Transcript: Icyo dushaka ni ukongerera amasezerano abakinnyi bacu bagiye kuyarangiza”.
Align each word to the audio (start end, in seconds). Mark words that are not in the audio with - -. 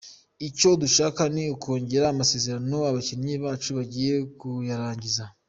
Icyo 0.47 0.69
dushaka 0.81 1.21
ni 1.33 1.43
ukongerera 1.55 2.07
amasezerano 2.09 2.77
abakinnyi 2.89 3.33
bacu 3.43 3.69
bagiye 3.77 4.13
kuyarangiza”. 4.39 5.23